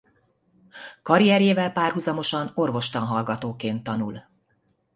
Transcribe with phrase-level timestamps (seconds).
[1.03, 4.25] Karrierjével párhuzamosan orvostanhallgatóként tanul.